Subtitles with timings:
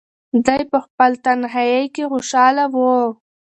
[0.45, 2.75] دی په خپل تنهایۍ کې خوشحاله و.